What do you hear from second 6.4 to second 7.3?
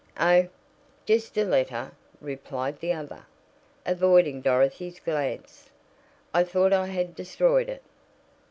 thought I had